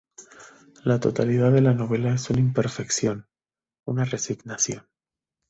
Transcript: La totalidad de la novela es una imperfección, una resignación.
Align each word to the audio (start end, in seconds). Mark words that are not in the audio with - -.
La 0.83 0.99
totalidad 0.99 1.51
de 1.51 1.61
la 1.61 1.75
novela 1.75 2.11
es 2.15 2.27
una 2.31 2.39
imperfección, 2.39 3.27
una 3.85 4.03
resignación. 4.03 4.87